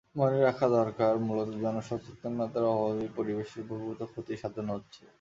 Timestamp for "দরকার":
0.77-1.13